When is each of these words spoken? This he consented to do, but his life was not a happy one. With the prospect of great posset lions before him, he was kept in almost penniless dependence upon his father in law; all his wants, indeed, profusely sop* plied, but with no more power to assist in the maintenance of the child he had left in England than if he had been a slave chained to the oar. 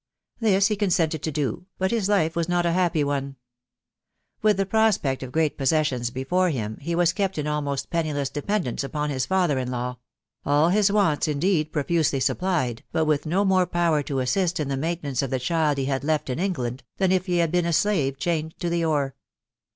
This 0.39 0.65
he 0.65 0.75
consented 0.75 1.21
to 1.21 1.31
do, 1.31 1.67
but 1.77 1.91
his 1.91 2.09
life 2.09 2.35
was 2.35 2.49
not 2.49 2.65
a 2.65 2.71
happy 2.71 3.03
one. 3.03 3.35
With 4.41 4.57
the 4.57 4.65
prospect 4.65 5.21
of 5.21 5.31
great 5.31 5.59
posset 5.59 5.91
lions 5.91 6.09
before 6.09 6.49
him, 6.49 6.77
he 6.81 6.95
was 6.95 7.13
kept 7.13 7.37
in 7.37 7.45
almost 7.45 7.91
penniless 7.91 8.31
dependence 8.31 8.83
upon 8.83 9.11
his 9.11 9.27
father 9.27 9.59
in 9.59 9.69
law; 9.69 9.97
all 10.43 10.69
his 10.69 10.91
wants, 10.91 11.27
indeed, 11.27 11.71
profusely 11.71 12.19
sop* 12.19 12.39
plied, 12.39 12.83
but 12.91 13.05
with 13.05 13.27
no 13.27 13.45
more 13.45 13.67
power 13.67 14.01
to 14.01 14.21
assist 14.21 14.59
in 14.59 14.69
the 14.69 14.75
maintenance 14.75 15.21
of 15.21 15.29
the 15.29 15.37
child 15.39 15.77
he 15.77 15.85
had 15.85 16.03
left 16.03 16.31
in 16.31 16.39
England 16.39 16.81
than 16.97 17.11
if 17.11 17.27
he 17.27 17.37
had 17.37 17.51
been 17.51 17.67
a 17.67 17.71
slave 17.71 18.17
chained 18.17 18.55
to 18.59 18.71
the 18.71 18.83
oar. 18.83 19.15